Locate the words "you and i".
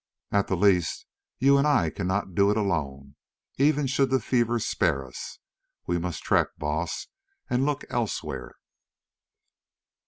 1.37-1.91